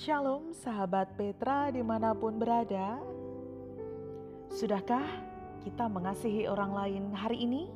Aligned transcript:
Shalom 0.00 0.56
sahabat 0.56 1.12
Petra 1.12 1.68
di 1.68 1.84
mana 1.84 2.16
pun 2.16 2.40
berada 2.40 2.96
Sudahkah 4.48 5.04
kita 5.60 5.92
mengasihi 5.92 6.48
orang 6.48 6.72
lain 6.72 7.04
hari 7.12 7.44
ini? 7.44 7.68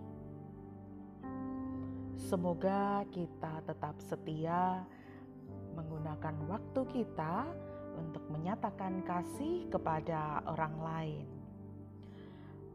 Semoga 2.16 3.04
kita 3.12 3.60
tetap 3.68 4.00
setia 4.00 4.88
menggunakan 5.76 6.32
waktu 6.48 6.80
kita 6.96 7.44
untuk 8.00 8.24
menyatakan 8.32 9.04
kasih 9.04 9.68
kepada 9.68 10.40
orang 10.48 10.80
lain. 10.80 11.26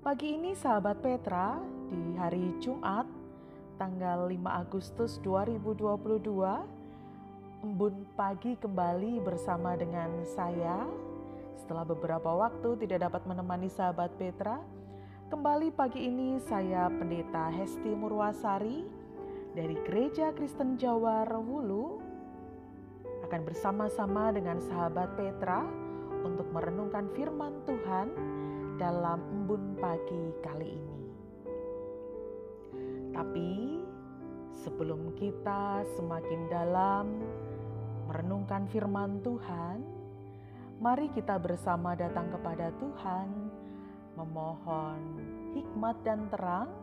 Pagi 0.06 0.38
ini 0.38 0.54
sahabat 0.54 1.02
Petra 1.02 1.58
di 1.90 2.14
hari 2.22 2.54
Jumat 2.62 3.10
tanggal 3.82 4.30
5 4.30 4.46
Agustus 4.46 5.18
2022 5.26 6.79
Embun 7.60 8.08
pagi 8.16 8.56
kembali 8.56 9.20
bersama 9.20 9.76
dengan 9.76 10.24
saya. 10.24 10.88
Setelah 11.60 11.84
beberapa 11.84 12.32
waktu 12.32 12.80
tidak 12.80 13.12
dapat 13.12 13.28
menemani 13.28 13.68
sahabat 13.68 14.16
Petra, 14.16 14.64
kembali 15.28 15.68
pagi 15.76 16.08
ini 16.08 16.40
saya 16.40 16.88
Pendeta 16.88 17.52
Hesti 17.52 17.92
Murwasari 17.92 18.88
dari 19.60 19.76
Gereja 19.84 20.32
Kristen 20.32 20.80
Jawa 20.80 21.28
Rewulu 21.28 22.00
akan 23.28 23.42
bersama-sama 23.44 24.32
dengan 24.32 24.64
sahabat 24.64 25.20
Petra 25.20 25.68
untuk 26.24 26.48
merenungkan 26.56 27.12
firman 27.12 27.60
Tuhan 27.68 28.08
dalam 28.80 29.20
embun 29.36 29.76
pagi 29.76 30.32
kali 30.48 30.80
ini. 30.80 31.00
Tapi 33.12 33.52
sebelum 34.56 35.12
kita 35.20 35.84
semakin 36.00 36.42
dalam 36.48 37.06
merenungkan 38.10 38.66
firman 38.74 39.22
Tuhan, 39.22 39.86
mari 40.82 41.14
kita 41.14 41.38
bersama 41.38 41.94
datang 41.94 42.34
kepada 42.34 42.74
Tuhan, 42.82 43.30
memohon 44.18 45.02
hikmat 45.54 46.02
dan 46.02 46.26
terang, 46.34 46.74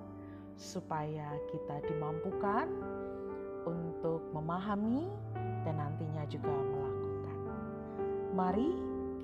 supaya 0.55 1.35
kita 1.51 1.83
dimampukan 1.91 2.71
untuk 3.67 4.23
memahami 4.31 5.11
dan 5.67 5.83
nantinya 5.83 6.23
juga 6.31 6.55
melakukan. 6.55 7.39
Mari 8.31 8.71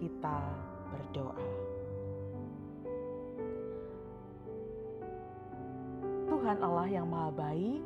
kita 0.03 0.39
berdoa. 0.91 1.39
Tuhan 6.27 6.59
Allah 6.59 6.89
yang 6.91 7.07
Maha 7.07 7.31
Baik, 7.31 7.83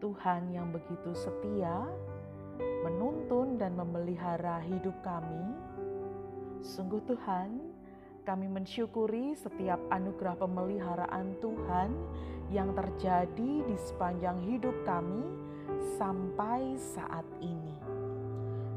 Tuhan 0.00 0.48
yang 0.56 0.72
begitu 0.72 1.12
setia, 1.12 1.84
menuntun 2.86 3.58
dan 3.58 3.74
memelihara 3.78 4.62
hidup 4.66 4.94
kami. 5.02 5.54
Sungguh 6.62 7.00
Tuhan, 7.06 7.62
kami 8.26 8.46
mensyukuri 8.50 9.32
setiap 9.32 9.80
anugerah 9.88 10.36
pemeliharaan 10.36 11.38
Tuhan 11.40 11.90
yang 12.52 12.76
terjadi 12.76 13.64
di 13.64 13.76
sepanjang 13.76 14.36
hidup 14.44 14.74
kami 14.84 15.24
sampai 15.96 16.76
saat 16.76 17.24
ini. 17.40 17.76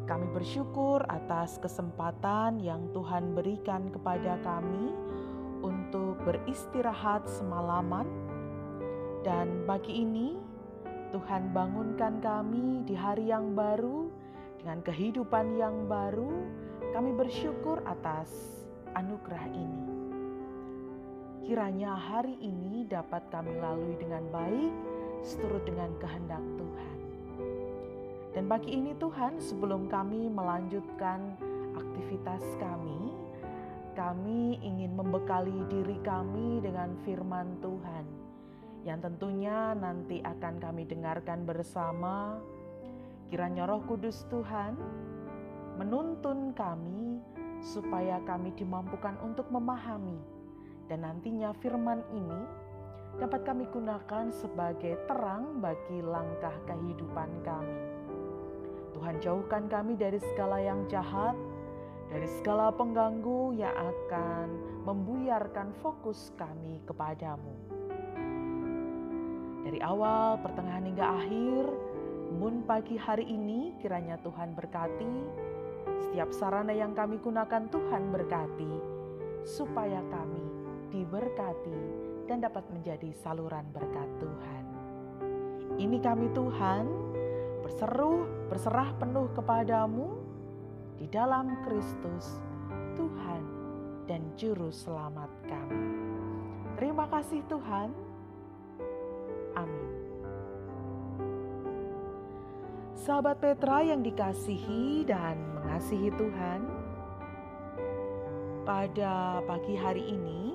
Kami 0.08 0.28
bersyukur 0.36 1.04
atas 1.08 1.56
kesempatan 1.60 2.60
yang 2.60 2.92
Tuhan 2.92 3.32
berikan 3.32 3.88
kepada 3.96 4.36
kami 4.44 4.92
untuk 5.64 6.20
beristirahat 6.28 7.30
semalaman, 7.30 8.10
dan 9.22 9.64
pagi 9.70 10.02
ini 10.02 10.51
Tuhan 11.12 11.52
bangunkan 11.52 12.24
kami 12.24 12.88
di 12.88 12.96
hari 12.96 13.28
yang 13.28 13.52
baru 13.52 14.08
dengan 14.64 14.80
kehidupan 14.80 15.60
yang 15.60 15.92
baru. 15.92 16.48
Kami 16.96 17.12
bersyukur 17.20 17.84
atas 17.84 18.32
anugerah 18.96 19.44
ini. 19.52 19.88
Kiranya 21.44 22.00
hari 22.00 22.40
ini 22.40 22.88
dapat 22.88 23.28
kami 23.28 23.60
lalui 23.60 24.00
dengan 24.00 24.24
baik, 24.32 24.72
seturut 25.20 25.68
dengan 25.68 25.92
kehendak 26.00 26.44
Tuhan. 26.56 26.98
Dan 28.32 28.48
pagi 28.48 28.72
ini 28.72 28.96
Tuhan, 28.96 29.44
sebelum 29.44 29.92
kami 29.92 30.32
melanjutkan 30.32 31.36
aktivitas 31.76 32.44
kami, 32.56 33.12
kami 34.00 34.64
ingin 34.64 34.96
membekali 34.96 35.60
diri 35.68 36.00
kami 36.08 36.64
dengan 36.64 36.96
firman 37.04 37.60
Tuhan 37.60 38.31
yang 38.82 38.98
tentunya 38.98 39.78
nanti 39.78 40.22
akan 40.26 40.58
kami 40.58 40.90
dengarkan 40.90 41.46
bersama. 41.46 42.42
Kiranya 43.30 43.70
Roh 43.70 43.86
Kudus 43.88 44.28
Tuhan 44.28 44.76
menuntun 45.80 46.52
kami 46.52 47.22
supaya 47.62 48.20
kami 48.28 48.52
dimampukan 48.58 49.16
untuk 49.24 49.48
memahami 49.54 50.20
dan 50.92 51.08
nantinya 51.08 51.56
firman 51.64 52.04
ini 52.12 52.42
dapat 53.22 53.48
kami 53.48 53.70
gunakan 53.70 54.34
sebagai 54.34 54.98
terang 55.08 55.62
bagi 55.62 56.04
langkah 56.04 56.52
kehidupan 56.68 57.30
kami. 57.46 57.80
Tuhan 58.98 59.24
jauhkan 59.24 59.72
kami 59.72 59.96
dari 59.96 60.20
segala 60.20 60.60
yang 60.60 60.84
jahat, 60.92 61.38
dari 62.12 62.28
segala 62.28 62.76
pengganggu 62.76 63.56
yang 63.56 63.72
akan 63.72 64.48
membuyarkan 64.84 65.72
fokus 65.80 66.36
kami 66.36 66.84
kepadamu. 66.84 67.61
Dari 69.62 69.80
awal, 69.84 70.42
pertengahan 70.42 70.86
hingga 70.90 71.06
akhir, 71.06 71.66
Mun 72.32 72.64
pagi 72.64 72.96
hari 72.96 73.28
ini 73.28 73.76
kiranya 73.84 74.16
Tuhan 74.24 74.56
berkati. 74.56 75.16
Setiap 76.08 76.32
sarana 76.32 76.72
yang 76.72 76.96
kami 76.96 77.20
gunakan 77.20 77.68
Tuhan 77.68 78.08
berkati. 78.08 78.72
Supaya 79.44 80.00
kami 80.08 80.46
diberkati 80.96 81.80
dan 82.32 82.40
dapat 82.40 82.64
menjadi 82.72 83.12
saluran 83.20 83.68
berkat 83.76 84.08
Tuhan. 84.24 84.64
Ini 85.76 85.98
kami 86.00 86.32
Tuhan 86.32 86.86
berseru, 87.68 88.48
berserah 88.48 88.96
penuh 88.96 89.28
kepadamu 89.36 90.16
di 91.04 91.12
dalam 91.12 91.68
Kristus 91.68 92.40
Tuhan 92.96 93.44
dan 94.08 94.24
Juru 94.40 94.72
Selamat 94.72 95.32
kami. 95.52 95.84
Terima 96.80 97.12
kasih 97.12 97.44
Tuhan. 97.52 98.11
Sahabat 103.02 103.42
Petra 103.42 103.82
yang 103.82 104.06
dikasihi 104.06 105.10
dan 105.10 105.34
mengasihi 105.58 106.14
Tuhan, 106.22 106.70
pada 108.62 109.42
pagi 109.42 109.74
hari 109.74 110.06
ini 110.06 110.54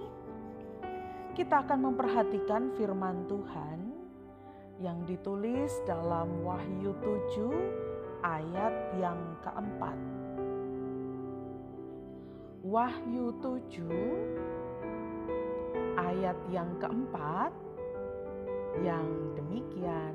kita 1.35 1.67
akan 1.67 1.91
memperhatikan 1.91 2.71
firman 2.79 3.27
Tuhan 3.27 3.91
yang 4.79 5.03
ditulis 5.11 5.75
dalam 5.91 6.47
Wahyu 6.47 6.95
7 7.03 7.51
ayat 8.23 8.95
yang 9.03 9.19
keempat. 9.43 9.99
Wahyu 12.63 13.35
7 13.43 15.99
ayat 15.99 16.39
yang 16.55 16.71
keempat 16.79 17.51
yang 18.87 19.35
demikian 19.35 20.15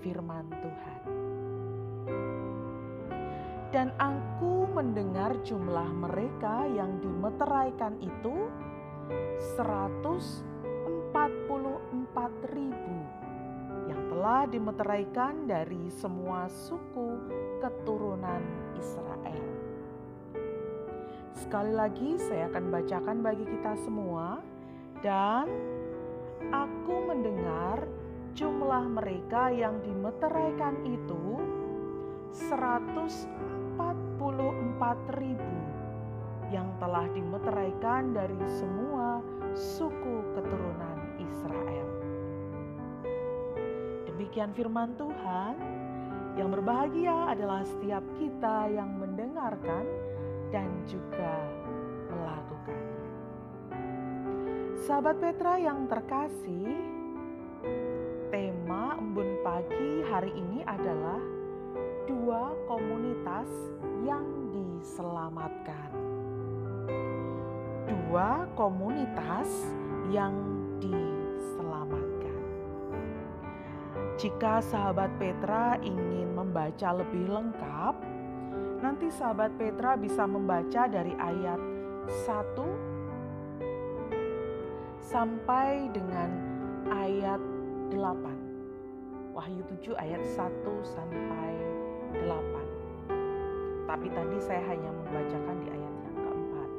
firman 0.00 0.48
Tuhan. 0.48 1.21
Dan 3.72 3.88
aku 3.96 4.68
mendengar 4.68 5.32
jumlah 5.40 5.88
mereka 5.96 6.68
yang 6.68 7.00
dimeteraikan 7.00 7.96
itu 8.04 8.52
144 9.56 11.16
ribu 12.52 12.96
yang 13.88 14.02
telah 14.12 14.44
dimeteraikan 14.44 15.48
dari 15.48 15.88
semua 15.88 16.52
suku 16.52 17.16
keturunan 17.64 18.44
Israel. 18.76 19.48
Sekali 21.32 21.72
lagi 21.72 22.20
saya 22.20 22.52
akan 22.52 22.68
bacakan 22.68 23.24
bagi 23.24 23.48
kita 23.48 23.72
semua 23.88 24.44
dan 25.00 25.48
aku 26.52 27.08
mendengar 27.08 27.88
jumlah 28.36 28.84
mereka 28.84 29.48
yang 29.48 29.80
dimeteraikan 29.80 30.76
itu 30.84 31.40
144 32.32 33.51
ribu 35.16 35.58
yang 36.52 36.68
telah 36.76 37.08
dimeteraikan 37.16 38.12
dari 38.12 38.36
semua 38.60 39.24
suku 39.56 40.20
keturunan 40.36 40.98
Israel. 41.16 41.88
Demikian 44.04 44.52
firman 44.52 44.92
Tuhan, 45.00 45.54
yang 46.36 46.52
berbahagia 46.52 47.32
adalah 47.32 47.64
setiap 47.64 48.04
kita 48.20 48.68
yang 48.72 48.96
mendengarkan 49.00 49.84
dan 50.52 50.68
juga 50.84 51.36
melakukannya. 52.12 53.04
Sahabat 54.84 55.16
Petra 55.20 55.56
yang 55.56 55.88
terkasih, 55.88 56.76
tema 58.32 58.96
embun 58.96 59.40
pagi 59.44 60.04
hari 60.08 60.32
ini 60.32 60.64
adalah 60.64 61.20
dua 62.08 62.56
komunitas 62.68 63.48
yang 64.04 64.24
diselamatkan. 64.82 65.94
Dua 67.86 68.50
komunitas 68.58 69.46
yang 70.10 70.34
diselamatkan. 70.82 72.42
Jika 74.18 74.58
sahabat 74.58 75.14
Petra 75.22 75.78
ingin 75.78 76.34
membaca 76.34 76.98
lebih 76.98 77.30
lengkap, 77.30 77.94
nanti 78.82 79.06
sahabat 79.14 79.54
Petra 79.54 79.94
bisa 79.94 80.26
membaca 80.26 80.90
dari 80.90 81.14
ayat 81.14 81.62
1 82.26 82.58
sampai 84.98 85.86
dengan 85.94 86.30
ayat 86.90 87.38
8. 87.94 89.30
Wahyu 89.30 89.62
7 89.78 89.94
ayat 89.94 90.26
1 90.26 90.82
sampai 90.82 91.50
8. 92.26 92.71
Tapi 93.92 94.08
tadi 94.08 94.40
saya 94.40 94.64
hanya 94.72 94.88
membacakan 94.88 95.56
di 95.60 95.68
ayat 95.68 95.94
yang 96.00 96.16
keempat. 96.16 96.70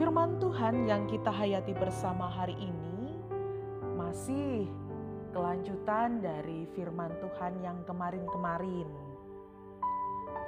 Firman 0.00 0.30
Tuhan 0.40 0.88
yang 0.88 1.04
kita 1.04 1.28
hayati 1.28 1.76
bersama 1.76 2.32
hari 2.32 2.56
ini 2.56 3.12
masih 3.92 4.64
kelanjutan 5.36 6.24
dari 6.24 6.64
firman 6.72 7.12
Tuhan 7.20 7.60
yang 7.60 7.76
kemarin-kemarin. 7.84 8.88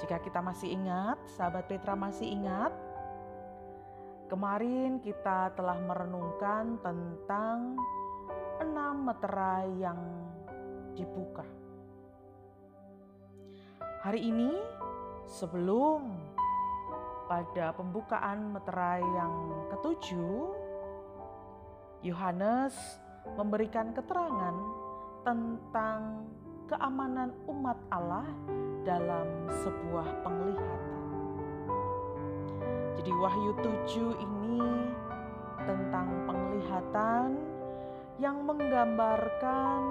Jika 0.00 0.16
kita 0.16 0.40
masih 0.40 0.72
ingat, 0.72 1.20
sahabat 1.28 1.68
Petra 1.68 1.92
masih 1.92 2.32
ingat, 2.32 2.72
kemarin 4.32 4.96
kita 5.04 5.52
telah 5.60 5.76
merenungkan 5.76 6.80
tentang 6.80 7.76
enam 8.64 9.04
meterai 9.04 9.68
yang 9.76 10.00
dibuka. 10.96 11.44
Hari 14.06 14.22
ini, 14.22 14.54
sebelum 15.26 16.14
pada 17.26 17.74
pembukaan 17.74 18.54
meterai 18.54 19.02
yang 19.02 19.34
ketujuh, 19.74 20.54
Yohanes 22.06 22.74
memberikan 23.34 23.90
keterangan 23.90 24.54
tentang 25.26 26.30
keamanan 26.70 27.34
umat 27.50 27.78
Allah 27.90 28.30
dalam 28.86 29.50
sebuah 29.50 30.22
penglihatan. 30.22 31.02
Jadi 32.94 33.10
Wahyu 33.10 33.52
7 33.58 34.22
ini 34.22 34.62
tentang 35.66 36.08
penglihatan 36.30 37.34
yang 38.22 38.46
menggambarkan 38.46 39.82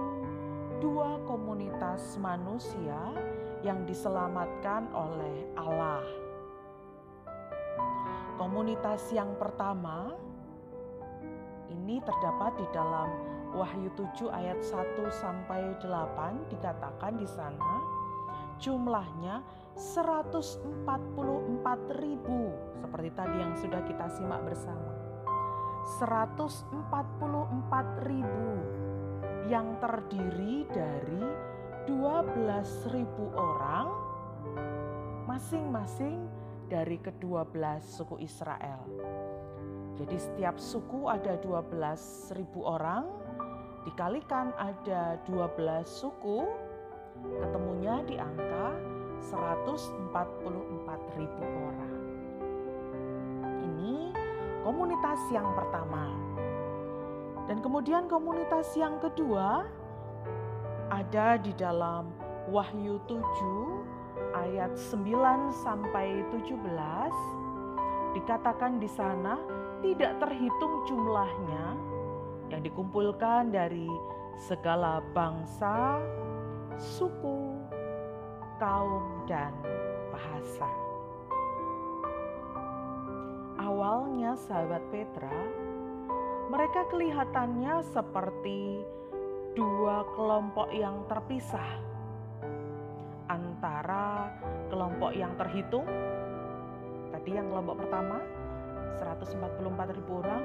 dua 0.79 1.19
komunitas 1.27 2.15
manusia 2.15 2.95
yang 3.65 3.81
diselamatkan 3.89 4.85
oleh 4.93 5.49
Allah. 5.57 6.05
Komunitas 8.37 9.09
yang 9.09 9.33
pertama 9.41 10.13
ini 11.73 11.97
terdapat 12.05 12.61
di 12.61 12.67
dalam 12.69 13.09
Wahyu 13.57 13.89
7 13.97 14.29
ayat 14.29 14.61
1 14.61 15.09
sampai 15.09 15.73
8 15.81 16.53
dikatakan 16.53 17.17
di 17.17 17.25
sana 17.25 17.81
jumlahnya 18.61 19.41
144 19.73 20.61
ribu 21.99 22.53
seperti 22.77 23.09
tadi 23.17 23.35
yang 23.41 23.57
sudah 23.57 23.81
kita 23.83 24.05
simak 24.13 24.45
bersama. 24.45 24.93
144 25.97 28.09
ribu 28.09 28.49
yang 29.45 29.77
terdiri 29.77 30.65
dari 30.73 31.21
12 31.85 32.97
ribu 32.97 33.29
orang 33.37 33.93
masing-masing 35.29 36.25
dari 36.65 36.97
kedua 36.97 37.45
belas 37.45 37.85
suku 37.85 38.17
Israel. 38.25 38.81
Jadi 39.93 40.17
setiap 40.17 40.57
suku 40.57 41.05
ada 41.05 41.37
12 41.39 42.41
ribu 42.41 42.65
orang, 42.65 43.05
dikalikan 43.85 44.49
ada 44.57 45.21
12 45.29 45.85
suku, 45.85 46.49
ketemunya 47.37 48.01
di 48.09 48.17
angka 48.17 48.73
144 49.21 51.21
ribu 51.21 51.43
orang. 51.45 52.01
Ini 53.61 54.09
komunitas 54.65 55.21
yang 55.29 55.53
pertama. 55.53 56.09
Dan 57.45 57.61
kemudian 57.61 58.09
komunitas 58.09 58.73
yang 58.73 58.97
kedua 58.97 59.69
ada 60.89 61.37
di 61.41 61.53
dalam 61.57 62.09
Wahyu 62.49 63.01
7 63.09 63.17
ayat 64.37 64.77
9 64.77 65.49
sampai 65.65 66.21
17 66.29 66.55
dikatakan 68.13 68.77
di 68.77 68.87
sana 68.87 69.35
tidak 69.81 70.17
terhitung 70.21 70.85
jumlahnya 70.87 71.75
yang 72.53 72.61
dikumpulkan 72.61 73.49
dari 73.49 73.89
segala 74.37 75.01
bangsa, 75.15 75.97
suku, 76.77 77.57
kaum, 78.61 79.25
dan 79.25 79.51
bahasa. 80.13 80.69
Awalnya, 83.55 84.37
sahabat 84.37 84.83
Petra, 84.93 85.33
mereka 86.53 86.85
kelihatannya 86.93 87.81
seperti 87.89 88.85
dua 89.55 90.03
kelompok 90.13 90.67
yang 90.75 91.07
terpisah 91.07 91.79
antara 93.31 94.29
kelompok 94.67 95.15
yang 95.15 95.31
terhitung, 95.39 95.87
tadi 97.09 97.31
yang 97.33 97.47
kelompok 97.49 97.87
pertama 97.87 98.19
144 98.99 99.95
ribu 99.95 100.21
orang, 100.21 100.43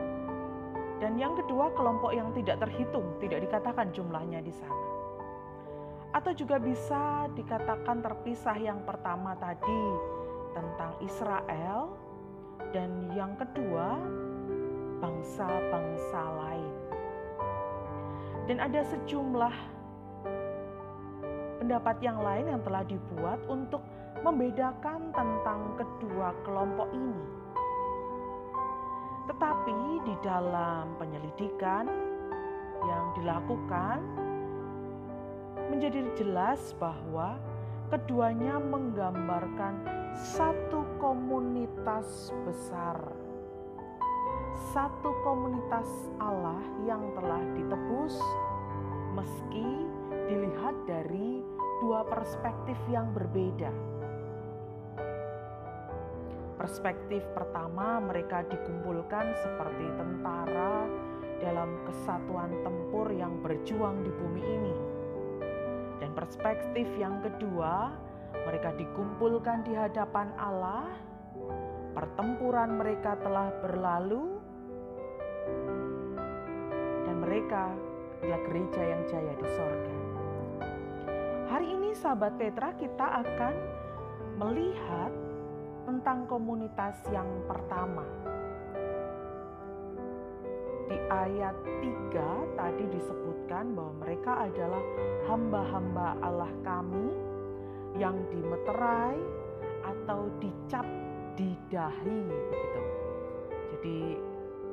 dan 1.02 1.18
yang 1.18 1.34
kedua 1.36 1.74
kelompok 1.74 2.14
yang 2.14 2.30
tidak 2.32 2.62
terhitung, 2.62 3.04
tidak 3.18 3.44
dikatakan 3.50 3.90
jumlahnya 3.90 4.40
di 4.40 4.54
sana. 4.54 4.88
Atau 6.14 6.34
juga 6.34 6.62
bisa 6.62 7.26
dikatakan 7.34 8.02
terpisah 8.02 8.56
yang 8.58 8.82
pertama 8.86 9.34
tadi 9.38 9.82
tentang 10.54 10.98
Israel 11.02 11.94
dan 12.74 13.10
yang 13.14 13.34
kedua 13.38 13.98
bangsa-bangsa 14.98 16.22
lain. 16.46 16.79
Dan 18.50 18.58
ada 18.58 18.82
sejumlah 18.82 19.54
pendapat 21.62 22.02
yang 22.02 22.18
lain 22.18 22.50
yang 22.50 22.58
telah 22.66 22.82
dibuat 22.82 23.38
untuk 23.46 23.78
membedakan 24.26 25.14
tentang 25.14 25.78
kedua 25.78 26.34
kelompok 26.42 26.90
ini. 26.90 27.22
Tetapi 29.30 30.02
di 30.02 30.14
dalam 30.26 30.98
penyelidikan 30.98 31.86
yang 32.82 33.04
dilakukan 33.14 34.02
menjadi 35.70 36.10
jelas 36.18 36.74
bahwa 36.74 37.38
keduanya 37.86 38.58
menggambarkan 38.58 39.78
satu 40.18 40.82
komunitas 40.98 42.34
besar. 42.42 42.98
Satu 44.70 45.10
komunitas 45.22 45.88
Allah 46.18 46.62
yang 46.86 47.02
telah 47.14 47.42
ditebus 47.54 48.18
meski 49.14 49.86
dilihat 50.30 50.74
dari 50.86 51.42
dua 51.82 52.06
perspektif 52.06 52.78
yang 52.90 53.10
berbeda 53.10 53.90
Perspektif 56.60 57.24
pertama, 57.32 58.04
mereka 58.04 58.44
dikumpulkan 58.44 59.32
seperti 59.32 59.86
tentara 59.96 60.84
dalam 61.40 61.72
kesatuan 61.88 62.52
tempur 62.60 63.08
yang 63.08 63.40
berjuang 63.40 64.04
di 64.04 64.12
bumi 64.12 64.44
ini. 64.44 64.76
Dan 66.04 66.12
perspektif 66.12 66.84
yang 67.00 67.24
kedua, 67.24 67.96
mereka 68.44 68.76
dikumpulkan 68.76 69.64
di 69.64 69.72
hadapan 69.72 70.36
Allah. 70.36 70.84
Pertempuran 71.96 72.76
mereka 72.76 73.16
telah 73.24 73.48
berlalu, 73.64 74.39
mereka 77.30 77.70
adalah 78.18 78.42
gereja 78.42 78.82
yang 78.82 79.02
jaya 79.06 79.32
di 79.38 79.46
sorga. 79.54 79.94
Hari 81.46 81.78
ini, 81.78 81.94
sahabat 81.94 82.34
Petra, 82.34 82.74
kita 82.74 83.06
akan 83.22 83.54
melihat 84.34 85.14
tentang 85.86 86.26
komunitas 86.26 86.98
yang 87.14 87.30
pertama. 87.46 88.02
Di 90.90 90.98
ayat 91.06 91.54
3 92.10 92.58
tadi 92.58 92.98
disebutkan 92.98 93.78
bahwa 93.78 93.94
mereka 94.02 94.50
adalah 94.50 94.82
hamba-hamba 95.30 96.18
Allah 96.26 96.50
kami 96.66 97.14
yang 97.94 98.18
dimeterai 98.26 99.14
atau 99.86 100.26
dicap 100.42 100.82
di 101.38 101.54
dahi. 101.70 102.26
Jadi 103.70 104.18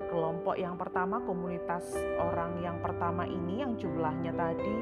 kelompok 0.08 0.56
yang 0.58 0.80
pertama, 0.80 1.20
komunitas 1.24 1.96
orang 2.20 2.60
yang 2.64 2.80
pertama 2.80 3.28
ini 3.28 3.62
yang 3.62 3.76
jumlahnya 3.76 4.32
tadi 4.34 4.76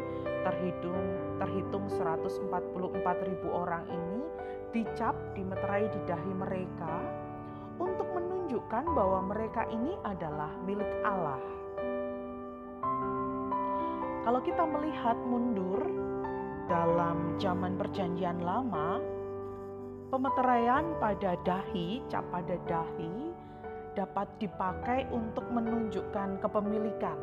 terhitung 0.46 1.02
terhitung 1.42 1.86
144 1.90 3.28
ribu 3.28 3.48
orang 3.50 3.84
ini 3.90 4.22
dicap, 4.76 5.16
dimeterai 5.34 5.88
di 5.88 6.00
dahi 6.04 6.32
mereka 6.36 6.96
untuk 7.80 8.08
menunjukkan 8.12 8.86
bahwa 8.92 9.20
mereka 9.24 9.68
ini 9.72 9.96
adalah 10.04 10.52
milik 10.64 10.92
Allah. 11.04 11.42
Kalau 14.26 14.42
kita 14.42 14.64
melihat 14.66 15.18
mundur 15.22 15.80
dalam 16.66 17.38
zaman 17.38 17.78
perjanjian 17.78 18.42
lama, 18.42 18.98
pemeteraian 20.10 20.98
pada 20.98 21.38
dahi, 21.46 22.02
cap 22.10 22.26
pada 22.34 22.58
dahi, 22.66 23.25
dapat 23.96 24.28
dipakai 24.38 25.08
untuk 25.10 25.48
menunjukkan 25.50 26.44
kepemilikan. 26.44 27.16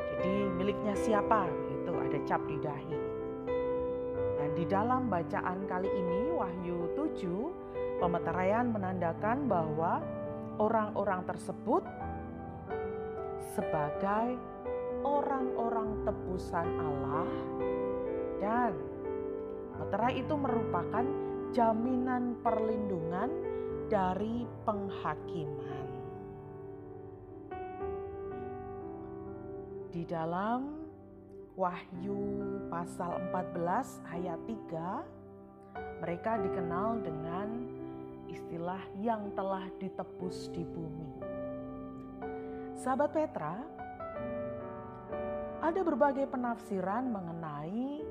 Jadi 0.00 0.34
miliknya 0.56 0.96
siapa? 0.96 1.44
Itu 1.68 1.92
ada 1.92 2.18
cap 2.24 2.40
di 2.48 2.56
dahi. 2.58 3.00
Dan 4.40 4.50
di 4.56 4.64
dalam 4.64 5.12
bacaan 5.12 5.68
kali 5.68 5.88
ini 5.88 6.32
Wahyu 6.32 6.96
7 6.96 8.00
pemeteraian 8.00 8.72
menandakan 8.72 9.44
bahwa 9.46 10.00
orang-orang 10.58 11.22
tersebut 11.28 11.84
sebagai 13.54 14.40
orang-orang 15.04 16.02
tebusan 16.08 16.68
Allah 16.80 17.28
dan 18.40 18.72
meterai 19.78 20.24
itu 20.24 20.34
merupakan 20.34 21.04
jaminan 21.54 22.34
perlindungan 22.42 23.53
dari 23.88 24.48
penghakiman. 24.64 25.88
Di 29.94 30.02
dalam 30.08 30.84
Wahyu 31.54 32.18
pasal 32.66 33.30
14 33.30 34.02
ayat 34.10 34.40
3 34.42 36.02
mereka 36.02 36.34
dikenal 36.42 36.98
dengan 37.06 37.48
istilah 38.26 38.82
yang 38.98 39.30
telah 39.38 39.62
ditebus 39.78 40.50
di 40.50 40.66
bumi. 40.66 41.22
Sahabat 42.74 43.14
Petra, 43.14 43.54
ada 45.62 45.80
berbagai 45.80 46.26
penafsiran 46.26 47.08
mengenai 47.08 48.02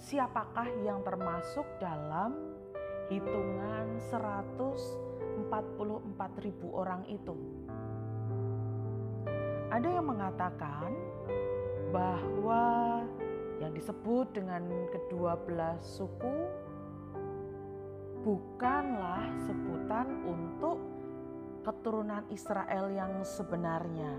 siapakah 0.00 0.66
yang 0.82 1.04
termasuk 1.04 1.68
dalam 1.78 2.56
hitungan 3.06 3.86
144 4.10 5.46
ribu 6.42 6.74
orang 6.74 7.06
itu. 7.06 7.36
Ada 9.70 9.88
yang 9.98 10.06
mengatakan 10.10 10.90
bahwa 11.94 12.64
yang 13.62 13.72
disebut 13.72 14.34
dengan 14.34 14.62
kedua 14.90 15.38
belas 15.38 15.80
suku 15.86 16.36
bukanlah 18.26 19.22
sebutan 19.46 20.26
untuk 20.26 20.78
keturunan 21.62 22.26
Israel 22.30 22.90
yang 22.90 23.22
sebenarnya, 23.22 24.14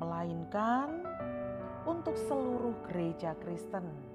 melainkan 0.00 1.04
untuk 1.84 2.16
seluruh 2.16 2.76
gereja 2.88 3.36
Kristen 3.40 4.07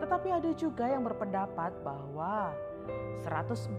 tetapi 0.00 0.28
ada 0.32 0.50
juga 0.52 0.88
yang 0.88 1.02
berpendapat 1.04 1.72
bahwa 1.80 2.52
144 3.24 3.74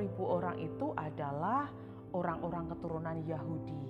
ribu 0.00 0.22
orang 0.24 0.56
itu 0.62 0.94
adalah 0.96 1.68
orang-orang 2.16 2.72
keturunan 2.72 3.16
Yahudi. 3.24 3.82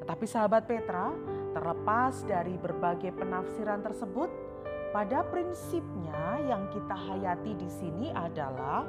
Tetapi 0.00 0.24
sahabat 0.24 0.64
Petra, 0.64 1.12
terlepas 1.52 2.24
dari 2.24 2.56
berbagai 2.56 3.12
penafsiran 3.12 3.84
tersebut, 3.84 4.30
pada 4.90 5.22
prinsipnya 5.28 6.40
yang 6.50 6.66
kita 6.74 6.96
hayati 6.96 7.54
di 7.54 7.68
sini 7.70 8.08
adalah 8.10 8.82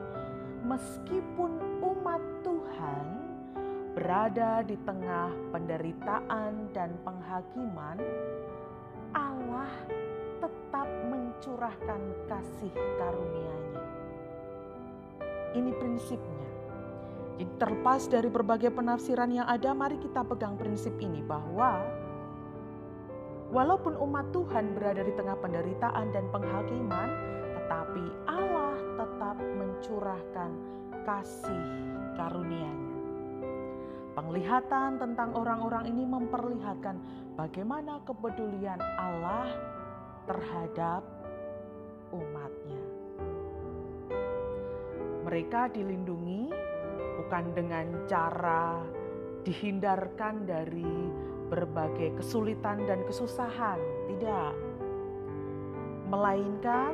meskipun 0.66 1.62
umat 1.84 2.22
Tuhan 2.42 3.06
berada 3.92 4.64
di 4.64 4.80
tengah 4.88 5.30
penderitaan 5.52 6.72
dan 6.72 6.96
penghakiman, 7.04 8.00
Allah 9.12 9.70
tetap 10.82 11.14
mencurahkan 11.14 12.02
kasih 12.26 12.74
karunia-Nya. 12.74 13.86
Ini 15.54 15.72
prinsipnya. 15.78 16.50
Jadi 17.38 17.54
terlepas 17.62 18.10
dari 18.10 18.26
berbagai 18.26 18.74
penafsiran 18.74 19.30
yang 19.30 19.46
ada, 19.46 19.78
mari 19.78 20.02
kita 20.02 20.26
pegang 20.26 20.58
prinsip 20.58 20.98
ini 20.98 21.22
bahwa 21.22 21.86
walaupun 23.54 23.94
umat 23.94 24.34
Tuhan 24.34 24.74
berada 24.74 25.06
di 25.06 25.14
tengah 25.14 25.38
penderitaan 25.38 26.10
dan 26.18 26.26
penghakiman, 26.34 27.10
tetapi 27.62 28.06
Allah 28.26 28.74
tetap 28.98 29.38
mencurahkan 29.38 30.50
kasih 31.06 31.62
karunia-Nya. 32.18 32.90
Penglihatan 34.18 34.98
tentang 34.98 35.30
orang-orang 35.38 35.94
ini 35.94 36.10
memperlihatkan 36.10 36.98
bagaimana 37.38 38.02
kepedulian 38.02 38.82
Allah 38.98 39.81
terhadap 40.26 41.02
umatnya. 42.12 42.84
Mereka 45.26 45.72
dilindungi 45.72 46.50
bukan 47.22 47.46
dengan 47.54 47.88
cara 48.10 48.82
dihindarkan 49.42 50.46
dari 50.46 51.10
berbagai 51.50 52.22
kesulitan 52.22 52.86
dan 52.88 53.04
kesusahan, 53.06 53.80
tidak. 54.08 54.54
Melainkan 56.12 56.94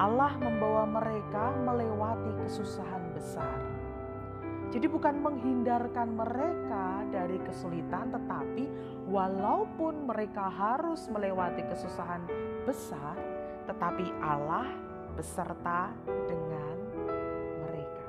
Allah 0.00 0.32
membawa 0.40 0.88
mereka 0.88 1.52
melewati 1.60 2.32
kesusahan 2.46 3.12
besar. 3.12 3.58
Jadi 4.70 4.86
bukan 4.86 5.18
menghindarkan 5.18 6.14
mereka 6.14 7.04
dari 7.10 7.36
kesulitan 7.42 8.14
tetapi 8.14 8.64
walaupun 9.10 10.06
mereka 10.06 10.46
harus 10.46 11.10
melewati 11.10 11.66
kesusahan 11.66 12.22
besar, 12.62 13.18
tetapi 13.66 14.06
Allah 14.22 14.70
beserta 15.18 15.90
dengan 16.30 16.78
mereka. 17.66 18.06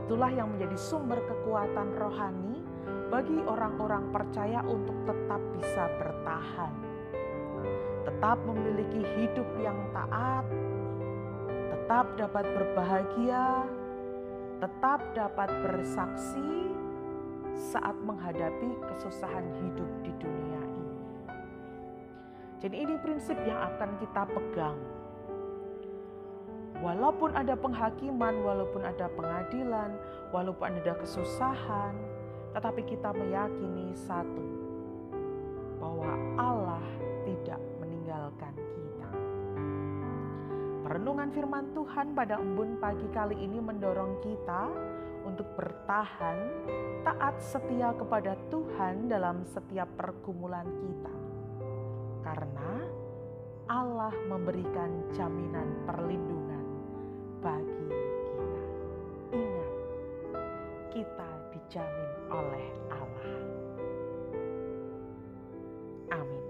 Itulah 0.00 0.32
yang 0.32 0.56
menjadi 0.56 0.78
sumber 0.80 1.20
kekuatan 1.20 1.92
rohani 2.00 2.64
bagi 3.12 3.36
orang-orang 3.44 4.08
percaya 4.08 4.64
untuk 4.64 4.96
tetap 5.04 5.40
bisa 5.52 5.84
bertahan, 6.00 6.74
tetap 8.08 8.40
memiliki 8.48 9.04
hidup 9.20 9.48
yang 9.60 9.76
taat, 9.92 10.48
tetap 11.76 12.08
dapat 12.16 12.44
berbahagia, 12.56 13.68
tetap 14.64 15.00
dapat 15.12 15.48
bersaksi 15.60 16.72
saat 17.58 17.98
menghadapi 18.06 18.70
kesusahan 18.86 19.42
hidup 19.58 19.90
di 20.06 20.14
dunia 20.22 20.62
ini. 20.62 20.96
Jadi 22.62 22.76
ini 22.86 22.94
prinsip 23.02 23.34
yang 23.42 23.58
akan 23.74 23.98
kita 23.98 24.22
pegang. 24.30 24.78
Walaupun 26.78 27.34
ada 27.34 27.58
penghakiman, 27.58 28.38
walaupun 28.46 28.86
ada 28.86 29.10
pengadilan, 29.10 29.98
walaupun 30.30 30.78
ada 30.78 30.94
kesusahan, 31.02 31.94
tetapi 32.54 32.86
kita 32.86 33.10
meyakini 33.10 33.90
satu, 33.98 34.46
bahwa 35.82 36.14
Allah 36.38 36.86
tidak 37.26 37.58
meninggalkan 37.82 38.54
kita. 38.54 39.10
Perenungan 40.86 41.34
firman 41.34 41.74
Tuhan 41.74 42.14
pada 42.14 42.38
embun 42.38 42.78
pagi 42.78 43.10
kali 43.10 43.34
ini 43.42 43.58
mendorong 43.58 44.22
kita 44.22 44.70
untuk 45.28 45.48
bertahan 45.60 46.38
taat 47.04 47.36
setia 47.44 47.92
kepada 47.92 48.32
Tuhan 48.48 49.12
dalam 49.12 49.44
setiap 49.44 49.86
pergumulan 50.00 50.64
kita. 50.64 51.14
Karena 52.24 52.70
Allah 53.68 54.12
memberikan 54.24 55.12
jaminan 55.12 55.84
perlindungan 55.84 56.66
bagi 57.44 57.88
kita. 57.92 58.64
Ingat, 59.36 59.72
kita 60.96 61.30
dijamin 61.52 62.12
oleh 62.32 62.66
Allah. 62.88 63.32
Amin. 66.16 66.44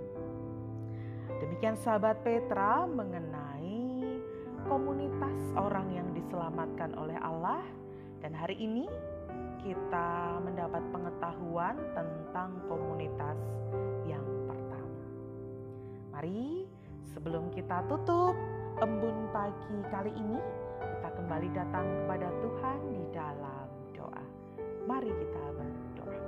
Demikian 1.43 1.75
sahabat 1.83 2.23
Petra 2.23 2.87
mengenai 2.87 3.83
komunitas 4.71 5.39
orang 5.59 5.91
yang 5.91 6.09
diselamatkan 6.15 6.95
oleh 6.95 7.19
Allah 7.19 7.63
dan 8.19 8.35
hari 8.35 8.59
ini 8.59 8.87
kita 9.63 10.39
mendapat 10.43 10.83
pengetahuan 10.91 11.77
tentang 11.95 12.51
komunitas 12.67 13.39
yang 14.07 14.25
pertama. 14.47 15.03
Mari 16.15 16.67
sebelum 17.15 17.51
kita 17.55 17.87
tutup 17.87 18.35
embun 18.79 19.31
pagi 19.35 19.79
kali 19.91 20.15
ini, 20.15 20.39
kita 20.79 21.09
kembali 21.15 21.49
datang 21.55 21.87
kepada 21.87 22.29
Tuhan 22.43 22.79
di 22.95 23.05
dalam 23.11 23.67
doa. 23.95 24.25
Mari 24.87 25.11
kita 25.11 25.43
berdoa. 25.55 26.21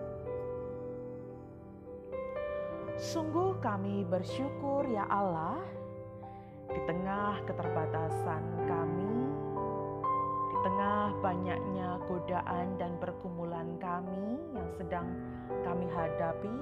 Sungguh 3.00 3.56
kami 3.64 4.04
bersyukur 4.04 4.84
ya 4.90 5.08
Allah 5.08 5.62
di 6.70 6.80
tengah 6.86 7.42
keterbatasan 7.48 8.42
kami, 8.68 8.99
tengah 10.60 11.16
banyaknya 11.24 11.96
godaan 12.04 12.76
dan 12.76 12.92
pergumulan 13.00 13.80
kami 13.80 14.36
yang 14.52 14.68
sedang 14.76 15.08
kami 15.64 15.88
hadapi, 15.88 16.56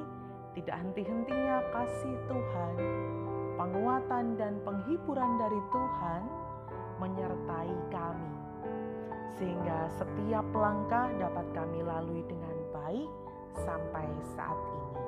tidak 0.54 0.76
henti-hentinya 0.78 1.58
kasih 1.74 2.14
Tuhan, 2.30 2.74
penguatan 3.58 4.38
dan 4.38 4.62
penghiburan 4.62 5.32
dari 5.42 5.60
Tuhan 5.74 6.22
menyertai 7.02 7.74
kami, 7.90 8.34
sehingga 9.38 9.90
setiap 9.98 10.46
langkah 10.54 11.10
dapat 11.18 11.46
kami 11.54 11.82
lalui 11.82 12.22
dengan 12.26 12.54
baik 12.74 13.10
sampai 13.66 14.06
saat 14.34 14.58
ini. 14.58 15.02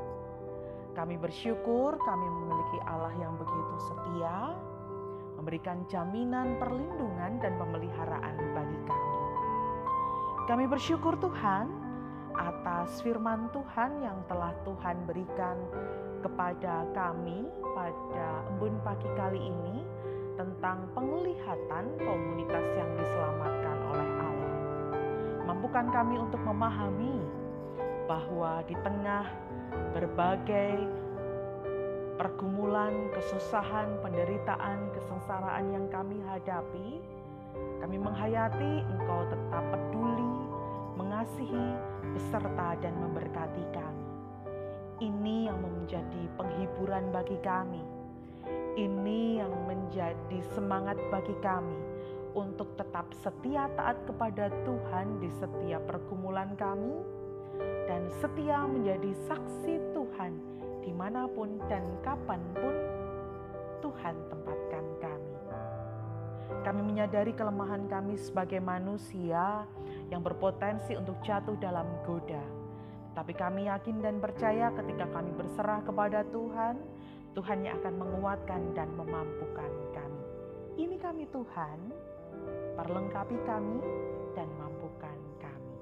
Kami 0.90 1.14
bersyukur 1.14 1.94
kami 2.02 2.26
memiliki 2.26 2.78
Allah 2.82 3.14
yang 3.14 3.38
begitu 3.38 3.76
setia, 3.86 4.58
memberikan 5.40 5.88
jaminan 5.88 6.60
perlindungan 6.60 7.40
dan 7.40 7.56
pemeliharaan 7.56 8.36
bagi 8.52 8.78
kami. 8.84 9.16
Kami 10.44 10.64
bersyukur 10.68 11.16
Tuhan 11.16 11.72
atas 12.36 13.00
firman 13.00 13.48
Tuhan 13.48 14.04
yang 14.04 14.20
telah 14.28 14.52
Tuhan 14.68 15.00
berikan 15.08 15.56
kepada 16.20 16.84
kami 16.92 17.48
pada 17.72 18.44
embun 18.52 18.76
pagi 18.84 19.08
kali 19.16 19.40
ini 19.40 19.80
tentang 20.36 20.84
penglihatan 20.92 21.84
komunitas 21.96 22.66
yang 22.76 22.90
diselamatkan 23.00 23.78
oleh 23.88 24.08
Allah. 24.20 24.54
Mampukan 25.48 25.88
kami 25.88 26.20
untuk 26.20 26.40
memahami 26.44 27.16
bahwa 28.04 28.60
di 28.68 28.76
tengah 28.84 29.24
berbagai 29.96 30.84
pergumulan, 32.20 33.08
kesusahan, 33.16 33.96
penderitaan, 34.04 34.92
kesengsaraan 34.92 35.72
yang 35.72 35.88
kami 35.88 36.20
hadapi, 36.28 37.00
kami 37.80 37.96
menghayati 37.96 38.84
Engkau 38.92 39.24
tetap 39.32 39.64
peduli, 39.72 40.32
mengasihi, 41.00 41.66
beserta 42.12 42.76
dan 42.84 42.92
memberkati 43.00 43.64
kami. 43.72 44.08
Ini 45.00 45.48
yang 45.48 45.64
menjadi 45.64 46.22
penghiburan 46.36 47.08
bagi 47.08 47.40
kami. 47.40 47.80
Ini 48.76 49.40
yang 49.40 49.56
menjadi 49.64 50.38
semangat 50.52 51.00
bagi 51.08 51.32
kami 51.40 51.80
untuk 52.36 52.68
tetap 52.76 53.08
setia 53.24 53.72
taat 53.80 53.96
kepada 54.04 54.52
Tuhan 54.68 55.24
di 55.24 55.32
setiap 55.40 55.88
pergumulan 55.88 56.52
kami 56.60 57.00
dan 57.88 58.12
setia 58.20 58.68
menjadi 58.68 59.10
saksi 59.24 59.74
Tuhan 59.96 60.59
di 60.80 60.92
mana 60.92 61.28
pun 61.28 61.60
dan 61.68 61.84
kapan 62.00 62.40
pun 62.56 62.74
Tuhan 63.80 64.16
tempatkan 64.28 64.84
kami. 65.00 65.36
Kami 66.60 66.80
menyadari 66.84 67.32
kelemahan 67.32 67.88
kami 67.88 68.20
sebagai 68.20 68.60
manusia 68.60 69.64
yang 70.12 70.20
berpotensi 70.20 70.98
untuk 70.98 71.16
jatuh 71.24 71.56
dalam 71.56 71.86
goda. 72.04 72.42
Tapi 73.16 73.32
kami 73.34 73.66
yakin 73.66 74.04
dan 74.04 74.16
percaya 74.22 74.70
ketika 74.74 75.08
kami 75.10 75.32
berserah 75.34 75.80
kepada 75.82 76.22
Tuhan, 76.30 76.76
Tuhan 77.34 77.58
yang 77.64 77.78
akan 77.82 77.94
menguatkan 77.96 78.62
dan 78.74 78.88
memampukan 78.94 79.72
kami. 79.94 80.24
Ini 80.78 80.96
kami 80.98 81.24
Tuhan, 81.30 81.78
perlengkapi 82.78 83.36
kami 83.46 83.78
dan 84.34 84.48
mampukan 84.58 85.18
kami. 85.42 85.76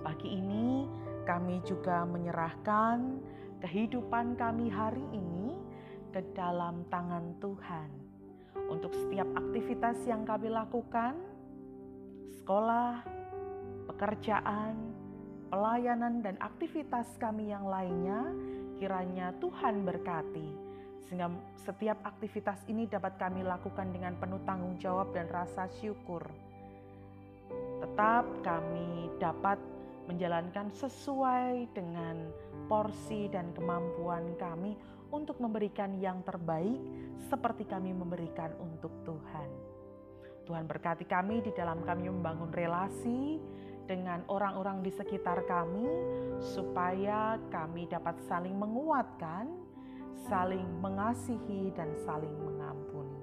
Pagi 0.00 0.28
ini 0.32 0.84
kami 1.30 1.62
juga 1.62 2.02
menyerahkan 2.10 3.22
kehidupan 3.62 4.34
kami 4.34 4.66
hari 4.66 5.06
ini 5.14 5.54
ke 6.10 6.18
dalam 6.34 6.82
tangan 6.90 7.38
Tuhan. 7.38 7.86
Untuk 8.66 8.90
setiap 8.90 9.30
aktivitas 9.38 10.02
yang 10.10 10.26
kami 10.26 10.50
lakukan, 10.50 11.14
sekolah, 12.42 13.06
pekerjaan, 13.94 14.74
pelayanan, 15.54 16.18
dan 16.18 16.34
aktivitas 16.42 17.06
kami 17.22 17.54
yang 17.54 17.62
lainnya, 17.62 18.26
kiranya 18.82 19.30
Tuhan 19.38 19.86
berkati, 19.86 20.50
sehingga 21.06 21.30
setiap 21.62 22.02
aktivitas 22.02 22.58
ini 22.66 22.90
dapat 22.90 23.14
kami 23.22 23.46
lakukan 23.46 23.86
dengan 23.94 24.18
penuh 24.18 24.42
tanggung 24.42 24.74
jawab 24.82 25.14
dan 25.14 25.30
rasa 25.30 25.70
syukur. 25.78 26.26
Tetap 27.86 28.26
kami 28.42 29.14
dapat 29.22 29.62
menjalankan 30.10 30.74
sesuai 30.74 31.70
dengan 31.70 32.26
porsi 32.66 33.30
dan 33.30 33.54
kemampuan 33.54 34.34
kami 34.34 34.74
untuk 35.14 35.38
memberikan 35.38 35.94
yang 36.02 36.26
terbaik 36.26 36.82
seperti 37.30 37.62
kami 37.70 37.94
memberikan 37.94 38.50
untuk 38.58 38.90
Tuhan. 39.06 39.50
Tuhan 40.50 40.66
berkati 40.66 41.06
kami 41.06 41.46
di 41.46 41.54
dalam 41.54 41.86
kami 41.86 42.10
membangun 42.10 42.50
relasi 42.50 43.38
dengan 43.86 44.26
orang-orang 44.26 44.82
di 44.82 44.90
sekitar 44.90 45.46
kami 45.46 45.86
supaya 46.42 47.38
kami 47.54 47.86
dapat 47.86 48.18
saling 48.26 48.54
menguatkan, 48.58 49.46
saling 50.26 50.66
mengasihi 50.82 51.70
dan 51.78 51.94
saling 52.02 52.34
mengampuni. 52.42 53.18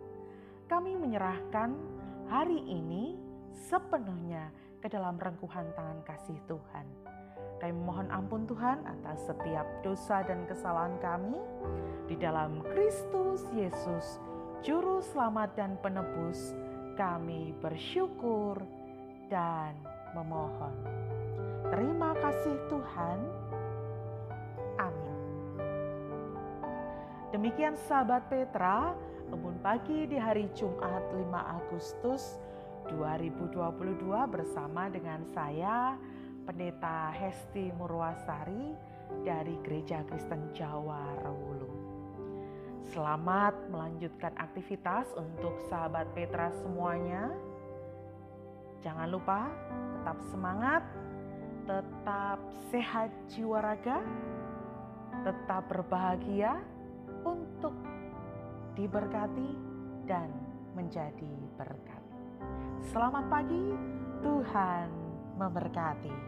Kami 0.72 0.96
menyerahkan 0.96 1.76
hari 2.32 2.64
ini 2.64 3.16
sepenuhnya 3.68 4.52
ke 4.82 4.88
dalam 4.88 5.18
rengkuhan 5.18 5.66
tangan 5.74 6.00
kasih 6.06 6.38
Tuhan. 6.46 6.86
Kami 7.58 7.74
mohon 7.74 8.14
ampun 8.14 8.46
Tuhan 8.46 8.86
atas 8.86 9.26
setiap 9.26 9.66
dosa 9.82 10.22
dan 10.22 10.46
kesalahan 10.46 10.94
kami 11.02 11.42
di 12.06 12.14
dalam 12.14 12.62
Kristus 12.62 13.42
Yesus, 13.50 14.22
Juru 14.62 15.02
Selamat 15.02 15.58
dan 15.58 15.74
Penebus. 15.82 16.54
Kami 16.94 17.58
bersyukur 17.58 18.62
dan 19.30 19.74
memohon. 20.14 20.74
Terima 21.74 22.14
kasih 22.14 22.58
Tuhan. 22.70 23.20
Amin. 24.78 25.18
Demikian 27.34 27.74
sahabat 27.90 28.30
Petra, 28.30 28.94
embun 29.34 29.58
pagi 29.66 30.06
di 30.06 30.18
hari 30.18 30.46
Jumat 30.54 31.02
5 31.10 31.58
Agustus 31.58 32.38
2022 32.88 34.08
bersama 34.32 34.88
dengan 34.88 35.24
saya 35.36 36.00
Pendeta 36.48 37.12
Hesti 37.12 37.76
Murwasari 37.76 38.72
dari 39.28 39.60
Gereja 39.64 40.04
Kristen 40.08 40.56
Jawa 40.56 41.20
Rewulu. 41.20 41.68
Selamat 42.96 43.52
melanjutkan 43.68 44.32
aktivitas 44.40 45.12
untuk 45.20 45.60
sahabat 45.68 46.08
Petra 46.16 46.48
semuanya. 46.64 47.28
Jangan 48.80 49.12
lupa 49.12 49.52
tetap 50.00 50.18
semangat, 50.32 50.84
tetap 51.68 52.40
sehat 52.72 53.12
jiwa 53.28 53.60
raga, 53.60 54.00
tetap 55.28 55.68
berbahagia 55.68 56.64
untuk 57.28 57.76
diberkati 58.80 59.52
dan 60.08 60.32
menjadi 60.72 61.34
berkat. 61.60 61.87
Selamat 62.92 63.26
pagi, 63.32 63.74
Tuhan 64.22 64.88
memberkati. 65.38 66.27